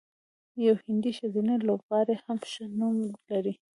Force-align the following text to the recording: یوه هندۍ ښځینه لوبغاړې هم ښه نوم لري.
یوه 0.65 0.79
هندۍ 0.85 1.11
ښځینه 1.19 1.53
لوبغاړې 1.67 2.15
هم 2.23 2.37
ښه 2.51 2.65
نوم 2.79 2.95
لري. 3.31 3.53